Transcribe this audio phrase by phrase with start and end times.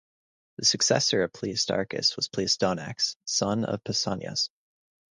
[0.57, 4.49] The successor of Pleistarchus was Pleistoanax, son of Pausanias.